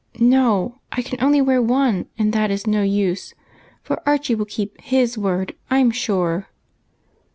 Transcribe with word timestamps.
"No, 0.19 0.79
I 0.91 1.03
can 1.03 1.23
only 1.23 1.41
wear 1.41 1.61
one, 1.61 2.07
and 2.17 2.33
that 2.33 2.49
is 2.49 2.65
no 2.65 2.81
use, 2.81 3.35
for 3.83 4.01
Archie 4.03 4.33
will 4.33 4.45
keep 4.45 4.81
his 4.81 5.15
word 5.15 5.53
I 5.69 5.77
'm 5.79 5.91
sure 5.91 6.47